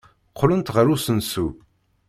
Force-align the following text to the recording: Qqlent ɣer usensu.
Qqlent 0.31 0.71
ɣer 0.75 0.87
usensu. 0.93 1.47